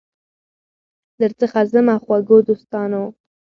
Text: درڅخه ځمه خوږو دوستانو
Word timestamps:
درڅخه 1.19 1.61
ځمه 1.71 1.95
خوږو 2.03 2.37
دوستانو 2.47 3.03